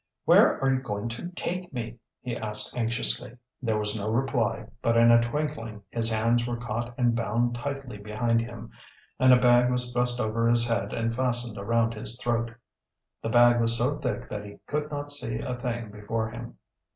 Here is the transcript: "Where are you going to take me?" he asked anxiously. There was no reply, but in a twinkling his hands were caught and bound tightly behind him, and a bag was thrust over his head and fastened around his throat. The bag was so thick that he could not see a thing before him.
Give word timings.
"Where 0.25 0.59
are 0.59 0.73
you 0.73 0.79
going 0.81 1.09
to 1.09 1.27
take 1.27 1.71
me?" 1.71 1.99
he 2.21 2.35
asked 2.35 2.75
anxiously. 2.75 3.37
There 3.61 3.77
was 3.77 3.95
no 3.95 4.09
reply, 4.09 4.65
but 4.81 4.97
in 4.97 5.11
a 5.11 5.21
twinkling 5.21 5.83
his 5.91 6.09
hands 6.11 6.47
were 6.47 6.57
caught 6.57 6.95
and 6.97 7.15
bound 7.15 7.53
tightly 7.53 7.97
behind 7.99 8.41
him, 8.41 8.71
and 9.19 9.31
a 9.31 9.37
bag 9.39 9.69
was 9.69 9.93
thrust 9.93 10.19
over 10.19 10.49
his 10.49 10.67
head 10.67 10.91
and 10.91 11.15
fastened 11.15 11.59
around 11.63 11.93
his 11.93 12.19
throat. 12.19 12.49
The 13.21 13.29
bag 13.29 13.61
was 13.61 13.77
so 13.77 13.99
thick 13.99 14.27
that 14.27 14.43
he 14.43 14.57
could 14.65 14.89
not 14.89 15.11
see 15.11 15.37
a 15.37 15.55
thing 15.55 15.91
before 15.91 16.31
him. 16.31 16.57